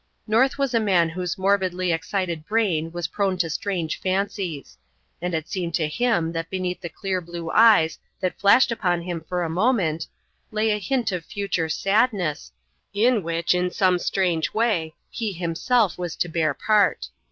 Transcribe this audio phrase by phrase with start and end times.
[0.25, 4.75] North was a man whose morbidly excited brain was prone to strange fancies;
[5.21, 9.21] and it seemed to him that beneath the clear blue eyes that flashed upon him
[9.21, 10.07] for a moment,
[10.49, 12.51] lay a hint of future sadness,
[12.95, 17.09] in which, in some strange way, he himself was to bear part.